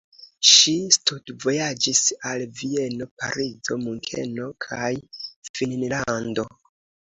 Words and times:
Ŝi 0.51 0.71
studvojaĝis 0.95 2.01
al 2.31 2.47
Vieno, 2.61 3.09
Parizo, 3.21 3.79
Munkeno 3.87 4.51
kaj 4.69 4.93
Finnlando. 5.23 6.53